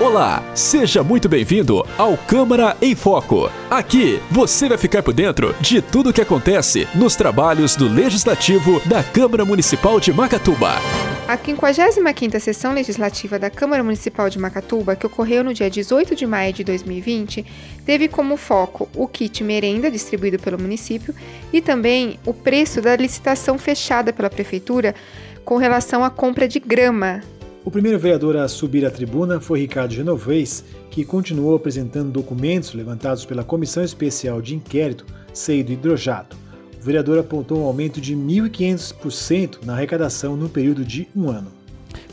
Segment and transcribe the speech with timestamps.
[0.00, 3.48] Olá, seja muito bem-vindo ao Câmara em Foco.
[3.70, 8.80] Aqui você vai ficar por dentro de tudo o que acontece nos trabalhos do Legislativo
[8.86, 10.72] da Câmara Municipal de Macatuba.
[11.28, 16.26] A 55ª Sessão Legislativa da Câmara Municipal de Macatuba, que ocorreu no dia 18 de
[16.26, 17.46] maio de 2020,
[17.86, 21.14] teve como foco o kit merenda distribuído pelo município
[21.52, 24.92] e também o preço da licitação fechada pela Prefeitura
[25.44, 27.20] com relação à compra de grama
[27.64, 33.24] o primeiro vereador a subir à tribuna foi Ricardo Genovez, que continuou apresentando documentos levantados
[33.24, 36.36] pela Comissão Especial de Inquérito CEI do Hidrojato.
[36.78, 41.50] O vereador apontou um aumento de 1.500% na arrecadação no período de um ano.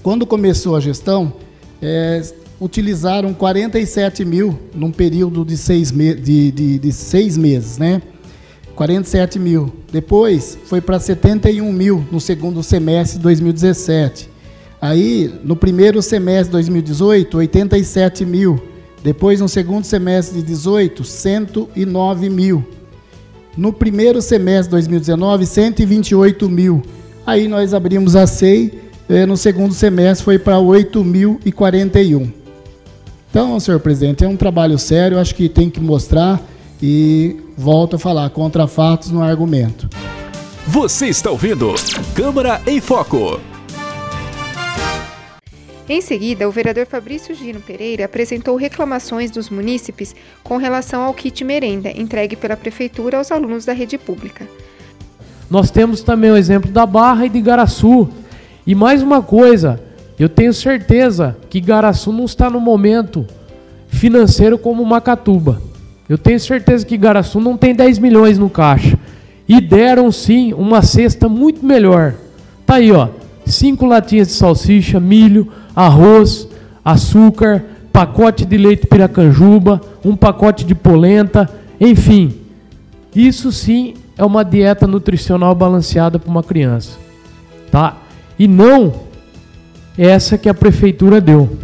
[0.01, 1.33] Quando começou a gestão,
[1.81, 2.21] é,
[2.59, 8.01] utilizaram 47 mil num período de seis, me de, de, de seis meses, né?
[8.73, 9.71] 47 mil.
[9.91, 14.30] Depois foi para 71 mil no segundo semestre de 2017.
[14.81, 18.59] Aí, no primeiro semestre de 2018, 87 mil.
[19.03, 22.65] Depois, no segundo semestre de 18, 109 mil.
[23.55, 26.81] No primeiro semestre de 2019, 128 mil.
[27.25, 28.73] Aí nós abrimos a SEI,
[29.07, 32.31] eh, no segundo semestre foi para 8.041.
[33.29, 36.41] Então, senhor presidente, é um trabalho sério, acho que tem que mostrar
[36.81, 39.87] e volto a falar, contra fatos no argumento.
[40.67, 41.73] Você está ouvindo
[42.15, 43.50] Câmara em Foco.
[45.93, 51.43] Em seguida, o vereador Fabrício Gino Pereira apresentou reclamações dos munícipes com relação ao kit
[51.43, 54.47] merenda entregue pela prefeitura aos alunos da rede pública.
[55.49, 58.07] Nós temos também o exemplo da Barra e de Garaçu.
[58.65, 59.81] E mais uma coisa,
[60.17, 63.27] eu tenho certeza que Garaçu não está no momento
[63.89, 65.61] financeiro como Macatuba.
[66.07, 68.97] Eu tenho certeza que Garaçu não tem 10 milhões no caixa.
[69.45, 72.13] E deram sim uma cesta muito melhor.
[72.65, 73.09] Tá aí, ó.
[73.45, 76.47] Cinco latinhas de salsicha, milho, arroz,
[76.83, 81.49] açúcar, pacote de leite piracanjuba, um pacote de polenta,
[81.79, 82.35] enfim.
[83.15, 86.97] Isso sim é uma dieta nutricional balanceada para uma criança,
[87.71, 87.97] tá?
[88.37, 88.93] E não
[89.97, 91.57] essa que a prefeitura deu.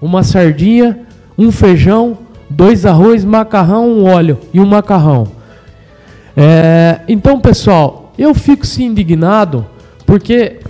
[0.00, 1.00] Uma sardinha,
[1.38, 2.18] um feijão,
[2.50, 5.28] dois arroz, macarrão, um óleo e um macarrão.
[6.36, 9.64] É, então, pessoal, eu fico sim indignado
[10.04, 10.60] porque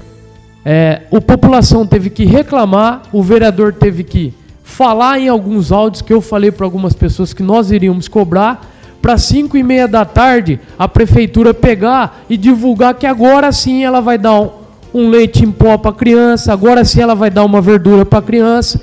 [0.65, 4.33] é, a população teve que reclamar, o vereador teve que
[4.63, 8.71] falar em alguns áudios que eu falei para algumas pessoas que nós iríamos cobrar,
[9.03, 14.01] para 5 e meia da tarde a prefeitura pegar e divulgar que agora sim ela
[14.01, 14.51] vai dar um,
[14.95, 18.21] um leite em pó para a criança, agora sim ela vai dar uma verdura para
[18.21, 18.81] a criança.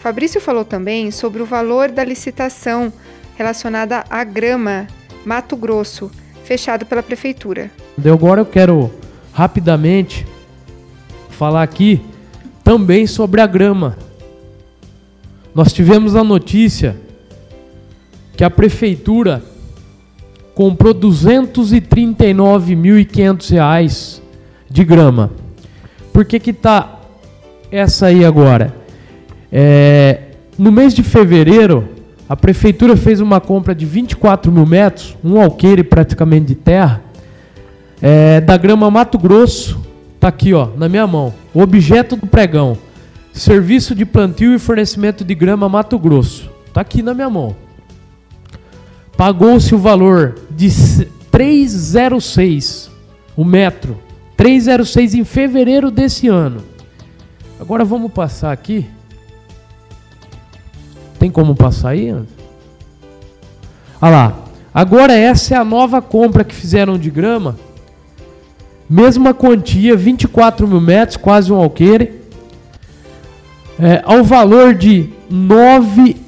[0.00, 2.92] Fabrício falou também sobre o valor da licitação
[3.36, 4.88] relacionada à grama
[5.24, 6.10] Mato Grosso,
[6.42, 7.70] fechado pela prefeitura.
[8.04, 8.90] Agora eu quero
[9.32, 10.26] rapidamente
[11.32, 12.02] falar aqui
[12.62, 13.96] também sobre a grama.
[15.54, 16.96] Nós tivemos a notícia
[18.36, 19.42] que a prefeitura
[20.54, 24.22] comprou 239.500 reais
[24.70, 25.30] de grama.
[26.12, 27.00] Por que que tá
[27.70, 28.74] essa aí agora?
[29.50, 30.20] É,
[30.58, 31.88] no mês de fevereiro,
[32.28, 37.02] a prefeitura fez uma compra de 24 mil metros, um alqueire praticamente de terra,
[38.00, 39.78] é, da grama Mato Grosso,
[40.22, 41.34] Tá aqui, ó, na minha mão.
[41.52, 42.78] O objeto do pregão.
[43.32, 46.48] Serviço de plantio e fornecimento de grama Mato Grosso.
[46.72, 47.56] Tá aqui na minha mão.
[49.16, 50.70] Pagou-se o valor de
[51.28, 52.88] 306
[53.36, 53.98] o metro.
[54.36, 56.62] 306 em fevereiro desse ano.
[57.58, 58.88] Agora vamos passar aqui.
[61.18, 62.12] Tem como passar aí?
[62.12, 62.26] Olha
[64.00, 64.38] lá.
[64.72, 67.56] Agora essa é a nova compra que fizeram de grama
[68.88, 72.20] Mesma quantia, 24 mil metros, quase um alqueire.
[73.78, 75.36] É, ao valor de R$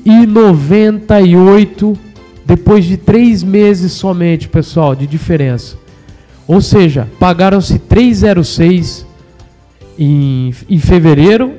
[0.07, 1.97] 9,98
[2.47, 5.77] depois de três meses somente, pessoal, de diferença.
[6.47, 9.07] Ou seja, pagaram-se 306
[9.99, 11.55] em, em fevereiro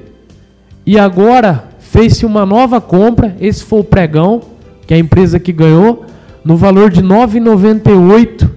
[0.85, 3.35] e agora fez-se uma nova compra.
[3.39, 4.41] Esse foi o pregão,
[4.85, 6.05] que é a empresa que ganhou,
[6.43, 8.49] no valor de 9,98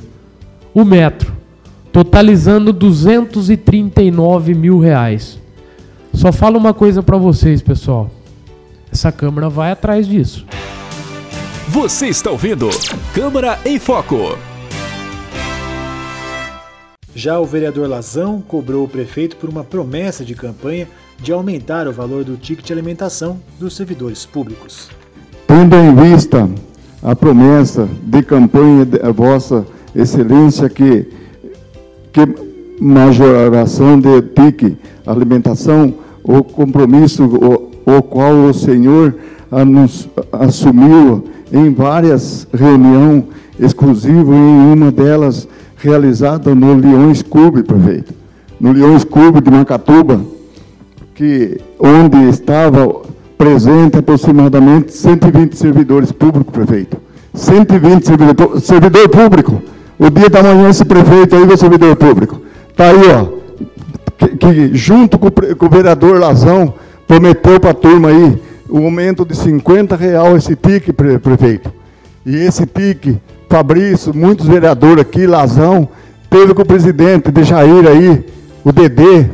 [0.74, 1.37] o metro
[1.92, 5.38] totalizando 239 mil reais.
[6.12, 8.10] Só falo uma coisa para vocês, pessoal.
[8.90, 10.46] Essa câmera vai atrás disso.
[11.68, 12.68] Você está ouvindo
[13.14, 14.38] Câmara em Foco.
[17.14, 20.88] Já o vereador Lazão cobrou o prefeito por uma promessa de campanha
[21.20, 24.88] de aumentar o valor do ticket alimentação dos servidores públicos.
[25.46, 26.48] Tendo em vista
[27.02, 31.08] a promessa de campanha da Vossa Excelência que
[32.26, 32.48] que
[32.80, 34.76] majoração de TIC,
[35.06, 39.14] alimentação, o compromisso, o, o qual o Senhor
[39.66, 43.24] nos assumiu em várias reuniões
[43.58, 48.12] exclusivas, em uma delas realizada no Leões Clube, prefeito.
[48.60, 50.20] No Leões Clube de Macatuba,
[51.14, 53.02] que, onde estava
[53.36, 56.96] presente aproximadamente 120 servidores públicos, prefeito.
[57.34, 59.62] 120 servidor, servidor público.
[59.98, 62.40] O dia da manhã esse prefeito aí, o servidor público.
[62.70, 63.38] Está aí, ó.
[64.16, 66.74] Que, que junto com, com, o vereador Lazão,
[67.06, 71.72] prometeu para a turma aí o aumento de 50 real esse tique, prefeito.
[72.24, 73.18] E esse tique,
[73.48, 75.88] Fabrício, muitos vereadores aqui, Lazão,
[76.30, 78.24] teve com o presidente de Jair aí,
[78.64, 79.26] o Dedê,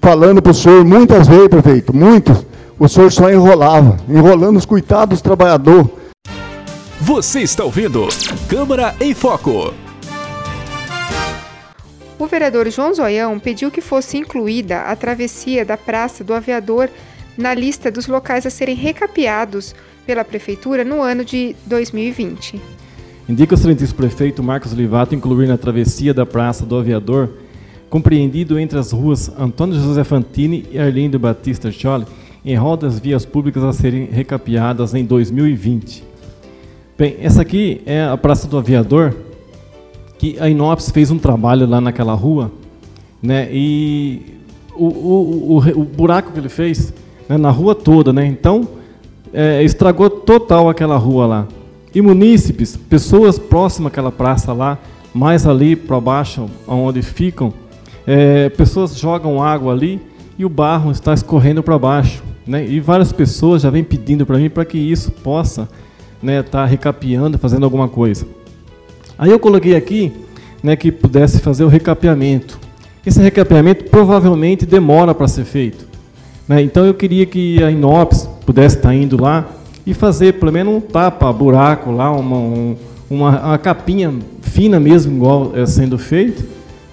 [0.00, 2.44] falando para o senhor muitas vezes, prefeito, muitos.
[2.78, 5.86] O senhor só enrolava, enrolando os coitados dos trabalhadores.
[7.00, 8.08] Você está ouvindo
[8.48, 9.74] Câmara em Foco.
[12.20, 16.90] O vereador João Zoião pediu que fosse incluída a travessia da Praça do Aviador
[17.34, 19.74] na lista dos locais a serem recapeados
[20.04, 22.60] pela Prefeitura no ano de 2020.
[23.26, 27.30] Indica o excelentíssimo prefeito Marcos Livato incluir na travessia da Praça do Aviador,
[27.88, 32.04] compreendido entre as ruas Antônio José Fantini e Arlindo Batista Chole,
[32.44, 36.04] em rodas vias públicas a serem recapeadas em 2020.
[36.98, 39.14] Bem, essa aqui é a Praça do Aviador,
[40.20, 42.52] que a Inops fez um trabalho lá naquela rua,
[43.22, 43.48] né?
[43.50, 44.20] E
[44.76, 46.92] o, o, o, o buraco que ele fez
[47.26, 48.26] né, na rua toda, né?
[48.26, 48.68] Então,
[49.32, 51.48] é, estragou total aquela rua lá.
[51.94, 54.78] E munícipes, pessoas próximas àquela praça lá,
[55.14, 57.50] mais ali para baixo, onde ficam,
[58.06, 59.98] é, pessoas jogam água ali
[60.38, 62.22] e o barro está escorrendo para baixo.
[62.46, 62.66] Né?
[62.68, 66.66] E várias pessoas já vêm pedindo para mim para que isso possa estar né, tá
[66.66, 68.26] recapeando, fazendo alguma coisa.
[69.20, 70.10] Aí eu coloquei aqui
[70.62, 72.58] né, que pudesse fazer o recapeamento.
[73.04, 75.86] Esse recapeamento provavelmente demora para ser feito.
[76.48, 76.62] Né?
[76.62, 79.46] Então eu queria que a Inops pudesse estar indo lá
[79.86, 82.76] e fazer pelo menos um tapa, buraco lá, uma, um,
[83.10, 86.42] uma, uma capinha fina mesmo, igual é sendo feito,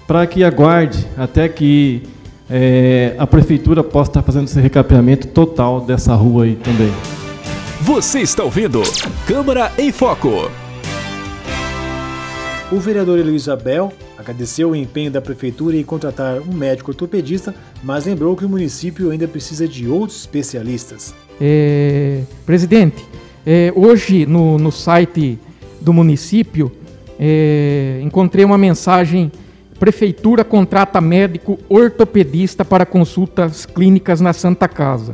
[0.06, 2.02] para que aguarde até que
[2.50, 6.92] é, a prefeitura possa estar fazendo esse recapeamento total dessa rua aí também.
[7.80, 8.82] Você está ouvindo
[9.26, 10.67] Câmara em Foco.
[12.70, 18.04] O vereador Luiz Abel agradeceu o empenho da prefeitura em contratar um médico ortopedista, mas
[18.04, 21.14] lembrou que o município ainda precisa de outros especialistas.
[21.40, 23.02] É, presidente,
[23.46, 25.38] é, hoje no, no, site
[25.80, 26.70] do município
[27.18, 29.32] é, encontrei uma mensagem:
[29.80, 35.12] Prefeitura contrata médico ortopedista para consultas clínicas na Santa Casa.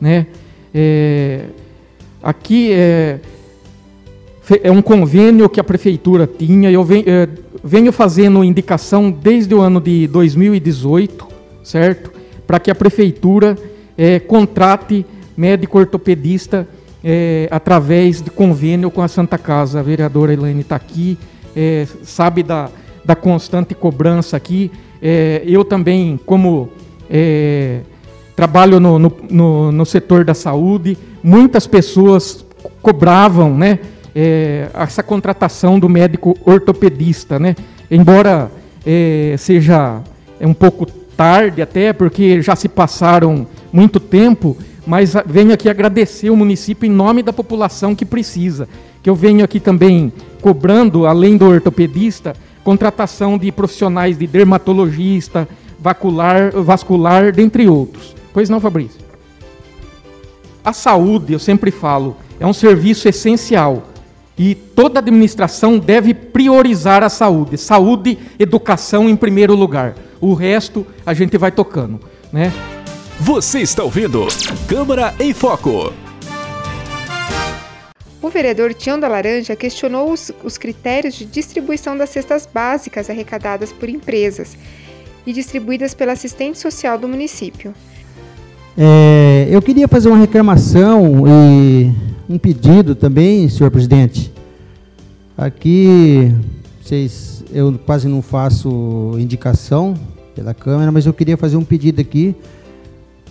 [0.00, 0.26] Né?
[0.74, 1.44] É,
[2.20, 3.20] aqui é
[4.62, 6.86] é um convênio que a prefeitura tinha, eu
[7.64, 11.26] venho fazendo indicação desde o ano de 2018,
[11.64, 12.12] certo?
[12.46, 13.58] Para que a prefeitura
[13.98, 15.04] é, contrate
[15.36, 16.68] médico ortopedista
[17.02, 19.80] é, através de convênio com a Santa Casa.
[19.80, 21.18] A vereadora Elaine está aqui,
[21.56, 22.70] é, sabe da,
[23.04, 24.70] da constante cobrança aqui.
[25.44, 26.70] Eu também, como
[28.34, 32.44] trabalho no, no, no, no setor da saúde, muitas pessoas
[32.82, 33.78] cobravam, né?
[34.18, 37.54] É, essa contratação do médico ortopedista, né?
[37.90, 38.50] Embora
[38.84, 40.00] é, seja
[40.40, 46.30] é um pouco tarde até, porque já se passaram muito tempo, mas venho aqui agradecer
[46.30, 48.66] o município em nome da população que precisa.
[49.02, 55.46] Que eu venho aqui também cobrando, além do ortopedista, contratação de profissionais de dermatologista,
[55.78, 58.14] vascular, vascular, dentre outros.
[58.32, 59.00] Pois não, Fabrício?
[60.64, 63.82] A saúde, eu sempre falo, é um serviço essencial
[64.38, 67.56] e toda administração deve priorizar a saúde.
[67.56, 69.94] Saúde, educação em primeiro lugar.
[70.20, 72.00] O resto a gente vai tocando,
[72.32, 72.52] né?
[73.18, 74.26] Você está ouvindo
[74.68, 75.92] Câmara em Foco.
[78.20, 83.72] O vereador Tião da Laranja questionou os, os critérios de distribuição das cestas básicas arrecadadas
[83.72, 84.56] por empresas
[85.26, 87.72] e distribuídas pela assistente social do município.
[88.76, 91.92] É, eu queria fazer uma reclamação e
[92.28, 94.32] um pedido também, senhor presidente.
[95.38, 96.34] Aqui,
[96.82, 99.94] vocês, eu quase não faço indicação
[100.34, 102.34] pela Câmara, mas eu queria fazer um pedido aqui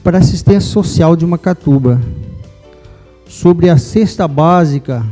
[0.03, 1.99] para assistência social de Macatuba.
[3.27, 5.05] Sobre a cesta básica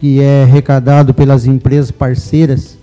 [0.00, 2.76] que é arrecadado pelas empresas parceiras,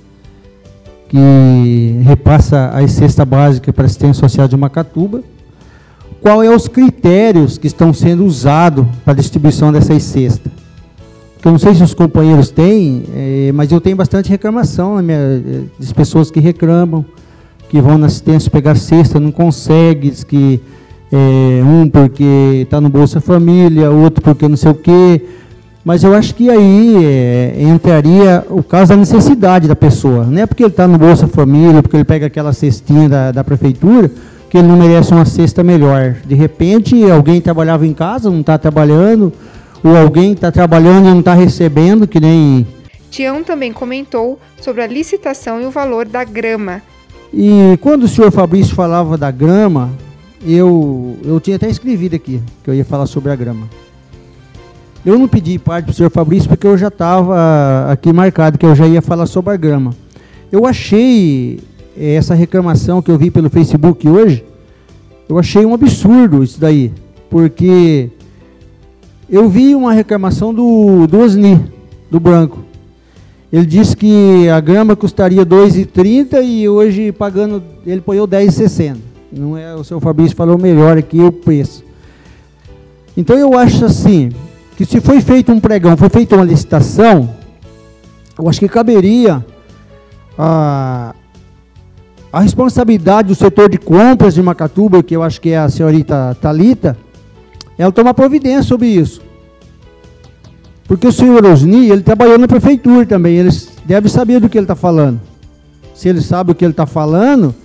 [1.10, 5.24] que repassa a cesta básica para assistência social de Macatuba
[6.22, 10.52] qual é os critérios que estão sendo usados para a distribuição dessas cestas.
[11.44, 15.62] Eu não sei se os companheiros têm, é, mas eu tenho bastante reclamação minha, eh,
[15.78, 17.06] de pessoas que reclamam,
[17.70, 20.60] que vão na assistência pegar cesta, não conseguem, que
[21.12, 25.22] é, um porque está no Bolsa Família, outro porque não sei o quê.
[25.84, 30.26] Mas eu acho que aí é, entraria o caso da necessidade da pessoa.
[30.26, 33.44] Não é porque ele está no Bolsa Família, porque ele pega aquela cestinha da, da
[33.44, 34.10] prefeitura,
[34.56, 36.16] que ele não merece uma cesta melhor.
[36.26, 39.34] De repente, alguém trabalhava em casa, não está trabalhando,
[39.84, 42.66] ou alguém está trabalhando e não está recebendo, que nem.
[43.12, 46.82] Tião também comentou sobre a licitação e o valor da grama.
[47.34, 49.92] E quando o senhor Fabrício falava da grama,
[50.42, 53.68] eu, eu tinha até escrevido aqui que eu ia falar sobre a grama.
[55.06, 58.66] Eu não pedi parte para o senhor Fabrício porque eu já estava aqui marcado que
[58.66, 59.94] eu já ia falar sobre a grama.
[60.50, 61.60] Eu achei
[61.98, 64.44] essa reclamação que eu vi pelo Facebook hoje,
[65.28, 66.92] eu achei um absurdo isso daí,
[67.30, 68.10] porque
[69.30, 71.64] eu vi uma reclamação do, do Osni,
[72.12, 72.60] do Branco.
[73.52, 78.98] Ele disse que a grama custaria R$ 2,30 e hoje pagando, ele põe R$ 10,60.
[79.32, 81.84] Não é, o seu Fabrício falou melhor aqui o preço.
[83.18, 84.30] Então eu acho assim,
[84.76, 87.30] que se foi feito um pregão, foi feita uma licitação,
[88.38, 89.44] eu acho que caberia
[90.38, 91.16] a,
[92.36, 96.36] a responsabilidade do setor de compras de Macatuba, que eu acho que é a senhorita
[96.42, 96.98] Talita,
[97.78, 99.22] ela tomar providência sobre isso.
[100.86, 104.66] Porque o senhor Osni, ele trabalhou na prefeitura também, ele deve saber do que ele
[104.66, 105.22] está falando.
[105.94, 107.56] Se ele sabe o que ele está falando,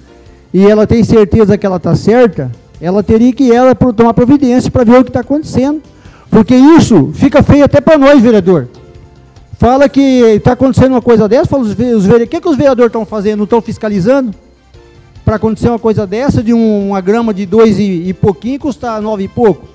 [0.54, 4.84] e ela tem certeza que ela está certa, ela teria que ela tomar providência para
[4.84, 5.82] ver o que está acontecendo.
[6.30, 8.68] Porque isso fica feio até para nós, vereador.
[9.58, 12.90] Fala que está acontecendo uma coisa dessa, fala os, os o que, que os vereadores
[12.90, 13.38] estão fazendo?
[13.38, 14.32] Não estão fiscalizando?
[15.30, 19.00] Para acontecer uma coisa dessa, de um, uma grama de dois e, e pouquinho custar
[19.00, 19.68] nove e pouco.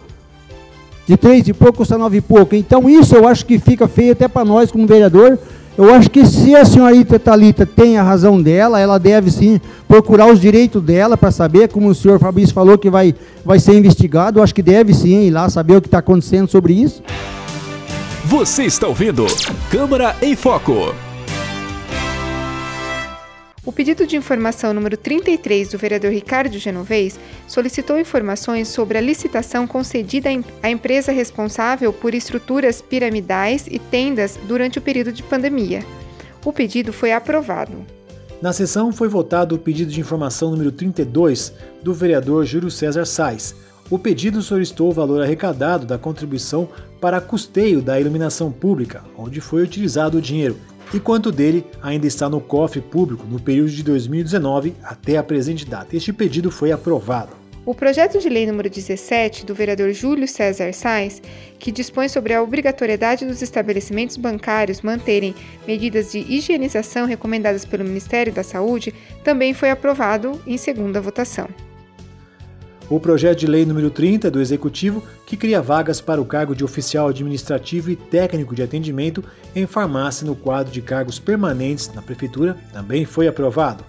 [1.08, 2.58] De três e pouco custa nove e pouco.
[2.58, 5.40] Então isso eu acho que fica feio até para nós como vereador.
[5.78, 10.30] Eu acho que se a senhorita Talita tem a razão dela, ela deve sim procurar
[10.30, 14.40] os direitos dela para saber, como o senhor Fabrício falou que vai, vai ser investigado,
[14.40, 17.02] eu acho que deve sim ir lá saber o que está acontecendo sobre isso.
[18.26, 19.26] Você está ouvindo
[19.72, 20.94] Câmara em Foco.
[23.66, 29.66] O pedido de informação número 33 do vereador Ricardo Genovez solicitou informações sobre a licitação
[29.66, 30.30] concedida
[30.62, 35.84] à empresa responsável por estruturas piramidais e tendas durante o período de pandemia.
[36.46, 37.74] O pedido foi aprovado.
[38.40, 43.56] Na sessão foi votado o pedido de informação número 32 do vereador Júlio César Sais.
[43.90, 46.70] O pedido solicitou o valor arrecadado da contribuição
[47.02, 50.56] para custeio da iluminação pública, onde foi utilizado o dinheiro,
[50.94, 55.66] e quanto dele ainda está no cofre público no período de 2019 até a presente
[55.66, 55.96] data.
[55.96, 57.46] Este pedido foi aprovado.
[57.66, 61.20] O projeto de lei número 17 do vereador Júlio César Sainz,
[61.58, 65.34] que dispõe sobre a obrigatoriedade dos estabelecimentos bancários manterem
[65.68, 71.50] medidas de higienização recomendadas pelo Ministério da Saúde, também foi aprovado em segunda votação
[72.90, 76.64] o projeto de lei número 30 do Executivo, que cria vagas para o cargo de
[76.64, 79.24] oficial administrativo e técnico de atendimento
[79.56, 83.84] em farmácia no quadro de cargos permanentes na Prefeitura, também foi aprovado.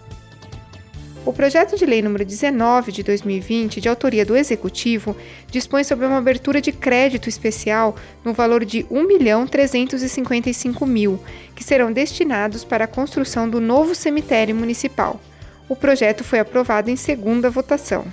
[1.26, 5.17] O projeto de lei número 19 de 2020, de autoria do Executivo,
[5.50, 11.19] dispõe sobre uma abertura de crédito especial no valor de R$ 1.355.000, mil,
[11.55, 15.21] que serão destinados para a construção do novo cemitério municipal.
[15.69, 18.07] O projeto foi aprovado em segunda votação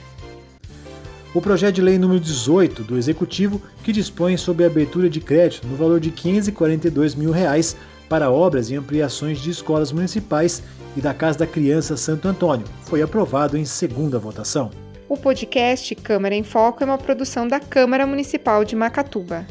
[1.34, 5.68] o projeto de lei número 18 do Executivo, que dispõe sobre a abertura de crédito
[5.68, 7.76] no valor de 542 mil reais
[8.08, 10.62] para obras e ampliações de escolas municipais
[10.96, 12.68] e da Casa da Criança Santo Antônio.
[12.84, 14.70] Foi aprovado em segunda votação.
[15.10, 19.46] O podcast Câmara em Foco é uma produção da Câmara Municipal de Macatuba.